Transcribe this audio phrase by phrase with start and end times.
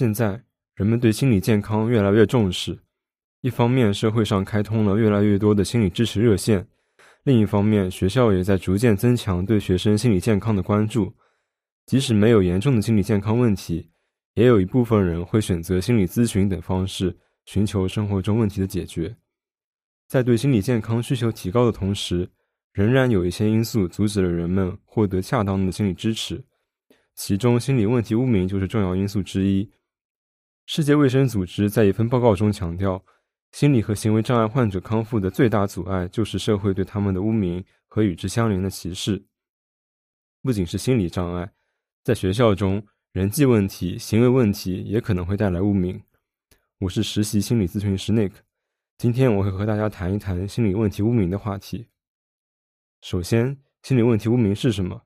[0.00, 0.42] 现在，
[0.76, 2.78] 人们对心理健康越来越重视。
[3.42, 6.62] 一方面，社会上开通了越来越多的心理支持热线；
[7.24, 11.12] 另一方面，学校也在逐渐增强对学生心理健康的关注。
[11.84, 13.90] 即使没有严重的心理健康问题，
[14.32, 17.14] 也有一部分人会选择心理咨询等方式，
[17.44, 19.14] 寻求生活中问题的解决。
[20.08, 22.26] 在对心理健康需求提高的同时，
[22.72, 26.42] 仍然有一些因素阻止了人们获得恰当的心理支持，
[27.14, 29.70] 其中心理问题污名就是重要因素之一。
[30.72, 33.04] 世界卫生组织在一份报告中强调，
[33.50, 39.20] 心理和行为障碍患者康复的最大阻碍就是社会对他们的污名和与之相连的歧视。
[40.42, 41.52] 不仅是心理障碍，
[42.04, 42.80] 在学校中，
[43.10, 46.00] 人际问题、行为问题也可能会带来污名。
[46.78, 48.34] 我是实习心理咨询师 Nick，
[48.96, 51.88] 今天我会和大家谈一谈心理问题污名的话题。
[53.00, 55.02] 首先，心理问题污名是什么？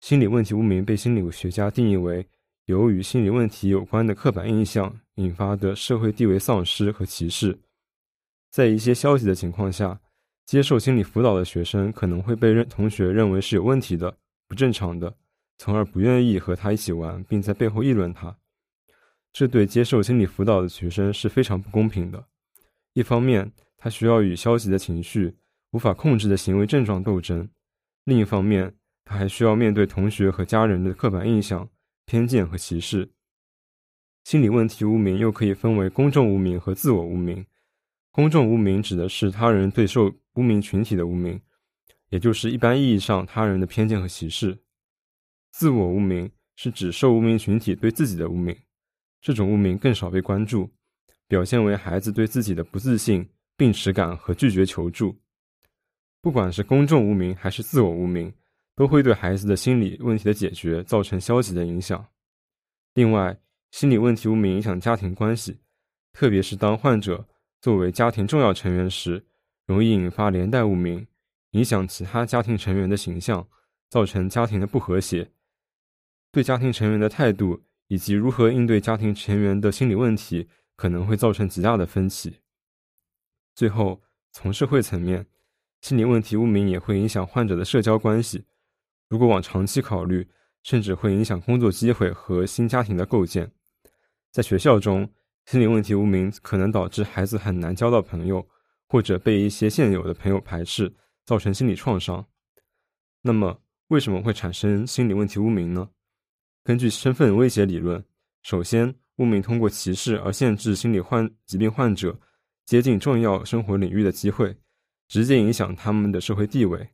[0.00, 2.26] 心理问题污名被心理学家定义为
[2.70, 7.58] 由于心理问题有关的刻板印象引发的社会地位丧失和歧视。
[8.48, 10.00] 在一些消极的情况下，
[10.46, 15.16] 接受心理辅导的学生可能会被认同学认为是有问题的、不正常的，
[15.58, 18.36] 从而不愿意和他一起玩，并在背后议论他。
[19.32, 22.24] 这对接受心理辅导的学生是非常不公平的。
[22.92, 25.36] 一方面，他需要与消极的情绪。
[25.72, 27.48] 无法控制的行为症状斗争。
[28.04, 28.74] 另一方面，
[29.04, 31.68] 他还需要面对同学和家人的刻板印象、
[32.10, 33.08] 偏见和歧视。
[34.24, 37.46] 心理问题污名又可以分为公众污名和自我污名。
[38.10, 41.40] 公众污名指的是他人对受污名群体的污名，
[42.08, 44.58] 也就是一般意义上他人的偏见和歧视。
[45.52, 48.56] 自我污名是指受污名群体对自己的污名，
[49.20, 50.68] 这种污名更少被关注，
[51.28, 53.24] 表现为孩子对自己的不自信、
[53.56, 55.16] 病耻感和拒绝求助。
[56.20, 58.34] 不管是公众污名还是自我污名，
[58.80, 62.02] 都会对孩子的心理问题的解决造成消极的影响。
[62.94, 63.38] 另外，
[63.72, 65.58] 心理问题污名影响家庭关系，
[66.14, 67.28] 特别是当患者
[67.60, 69.22] 作为家庭重要成员时，
[69.66, 71.06] 容易引发连带污名，
[71.50, 73.46] 影响其他家庭成员的形象，
[73.90, 75.30] 造成家庭的不和谐。
[76.32, 82.38] 对家庭成员的态度以及如何应对家庭成员的心理问题，可能会造成极大的分歧。
[83.54, 84.00] 最后，
[84.32, 85.26] 从社会层面。
[85.82, 88.44] 心理问题污名也会影响患者的社交关系，
[89.10, 90.26] 如果往长期考虑，
[90.62, 93.50] 甚至会影响工作机会和新家庭的构建。
[94.30, 95.06] 在学校中，
[95.46, 98.48] 心理问题污名可能导致孩子很难交到朋友，
[98.86, 100.94] 或者被一些现有的朋友排斥，
[101.26, 102.24] 造成心理创伤。
[103.20, 105.90] 那么，为什么会产生心理问题污名呢？
[106.62, 108.04] 根据身份威胁理论，
[108.42, 112.16] 首先，污名通过歧视而限制心理患疾病患者
[112.64, 114.56] 接近重要生活领域的机会。
[115.08, 116.88] 直接影响他们的社会地位，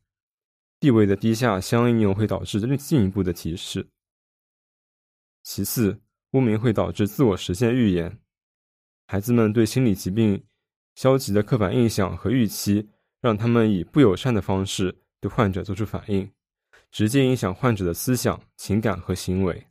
[0.78, 3.88] 地位的低下相应又会导致进一步的歧视。
[5.42, 6.00] 其次，
[6.32, 8.18] 污名会导致自我实现预言，
[9.06, 10.44] 孩子们对心理疾病
[10.94, 16.30] 消极的刻板印象和预期，让他们以不友善的方式对患者做出反应，
[16.90, 19.66] 直接影响患者的思想、情感和行为。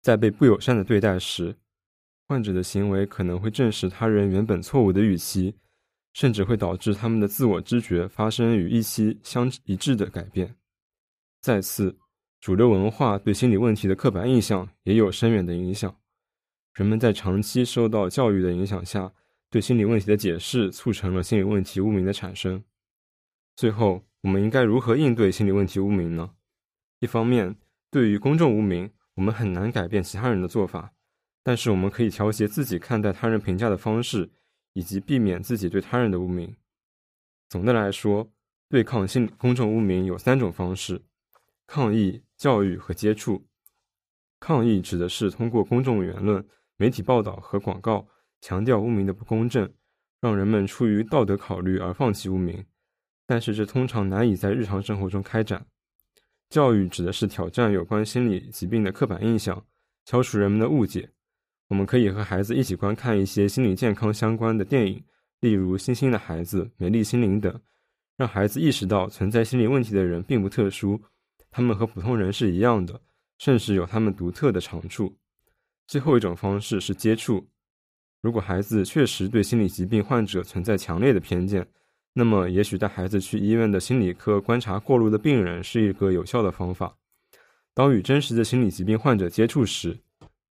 [0.00, 1.56] 在被不友善的对待时，
[2.26, 5.56] 患者的行为可能会证实他人原本错误的预期。
[6.14, 10.56] 甚至会导致他们的自我知觉发生与预期相一致的改变。
[11.42, 11.94] 再次，
[12.40, 15.94] 主流文化对心理问题的刻板印象也有深远的影响。
[16.72, 19.12] 人们在长期受到教育的影响下，
[19.50, 22.62] 对心理问题的解释促成了心理问题污名的产生。
[23.56, 26.30] 最后，我们应该如何应对心理问题污名呢？
[27.00, 27.54] 一方面，
[27.90, 30.92] 对于公众污名，我们很难改变其他人的做法，
[31.42, 34.30] 但是我们可以调节自己看待他人评价的方式。
[34.74, 36.54] 以及避免自己对他人的污名。
[37.48, 38.30] 总的来说，
[38.68, 41.00] 对抗性公众污名有三种方式：
[41.66, 43.46] 抗议、教育和接触。
[44.38, 46.46] 抗议指的是通过公众言论、
[46.76, 48.06] 媒体报道和广告
[48.40, 49.72] 强调污名的不公正，
[50.20, 52.66] 让人们出于道德考虑而放弃污名，
[53.26, 55.66] 但是这通常难以在日常生活中开展。
[56.50, 59.64] 教育指的是挑战有关心理疾病的刻板印象，
[60.04, 61.10] 消除人们的误解。
[61.68, 65.02] 我们可以和孩子一起观看一些心理健康相关的电影，
[65.40, 67.58] 例如《星星的孩子》《美丽心灵》等，
[68.16, 71.00] 让孩子意识到存在心理问题的人并不特殊，
[71.50, 73.00] 他们和普通人是一样的，
[73.38, 75.16] 甚至有他们独特的长处。
[75.86, 77.46] 最后一种方式是接触。
[78.20, 81.66] 如果孩子确实对心理疾病患者存在强烈的偏见，
[82.14, 86.96] 那么也许带孩子去医院的心理科观察过路的病人是一个有效的方法。
[87.74, 89.98] 当与真实的心理疾病患者接触时，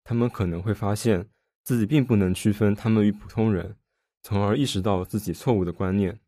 [0.03, 1.29] 他们可能会发现
[1.63, 3.77] 自己并不能区分他们与普通人，
[4.23, 6.19] 从而意识到自己错误的观念。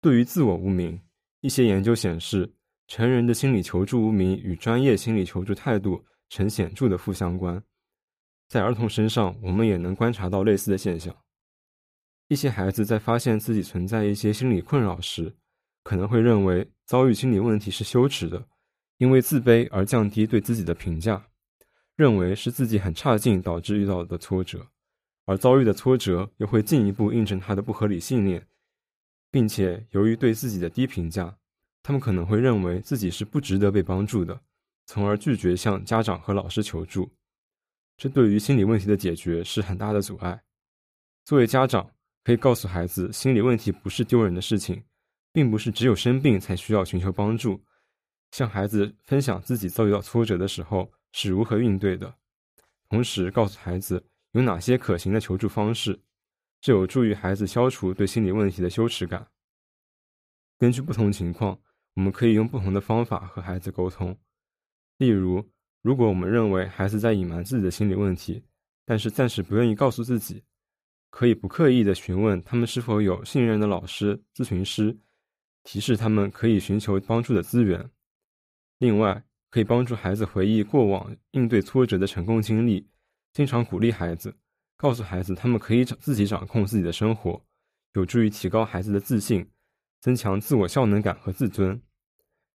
[0.00, 1.00] 对于自我无名，
[1.40, 2.54] 一些研究显示，
[2.86, 7.62] 成人的心理求助无名与专业心理求助态度呈显著的负相关。
[8.48, 11.14] 在儿童身上，我们也能观察到类似的现象。
[12.28, 15.36] 一些孩子在发现自己存在一些心理困扰时，
[15.82, 18.48] 可能会认为遭遇心理问题是羞耻的，
[18.98, 21.27] 因为自卑而降低对自己的评价，
[21.98, 24.64] 认为是自己很差劲导致遇到的挫折，
[25.24, 28.46] 而遭遇的挫折又会进一步印证他的不合理信念，
[29.32, 31.36] 并且由于对自己的低评价，
[31.82, 34.40] 他们可能会认为自己是不值得被帮助的，
[34.86, 37.10] 从而拒绝向家长和老师求助。
[37.96, 40.40] 这对于心理问题的解决是很大的阻碍。
[41.24, 41.90] 作为家长，
[42.22, 44.80] 可以告诉孩子，心理问题不是丢人的事情，
[45.32, 47.60] 并不是只有生病才需要寻求帮助。
[48.30, 52.14] 向孩子分享自己遭遇到挫折的时候是如何应对的，
[52.88, 56.00] 同时告诉孩子有哪些可行的求助方式，
[56.60, 59.28] 这有助于孩子消除对心理问题的羞耻感。
[60.58, 61.58] 根据不同情况，
[61.94, 64.18] 我们可以用不同的方法和孩子沟通。
[64.96, 65.48] 例如，
[65.82, 68.44] 如果我们认为孩子在隐瞒自己的心理问题，
[68.84, 70.42] 但是暂时不愿意告诉自己。
[71.10, 74.94] 可以不刻意的询问他们是否有信任的老师、咨询师，
[75.62, 77.90] 提示他们可以寻求帮助的资源。
[78.78, 82.86] 另外，可以帮助孩子回忆过往应对挫折的成功经历，
[83.32, 84.34] 经常鼓励孩子，
[84.76, 87.42] 告诉孩子他们可以自己掌控自己的生活，
[87.94, 89.48] 有助于提高孩子的自信，
[90.00, 91.80] 增强自我效能感和自尊。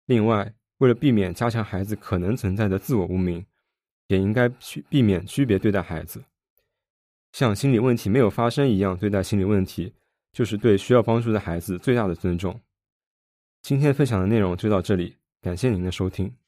[0.05, 3.43] 另外，为了避免加强孩子可能存在的自我无名，
[4.07, 6.23] 也应该去避免区别对待孩子。
[7.31, 9.91] 像心理问题没有发生一样对待心理问题，
[10.31, 12.59] 就是对需要帮助的孩子最大的尊重。
[13.61, 16.42] 今天分享的内容就到这里，感谢您的收听。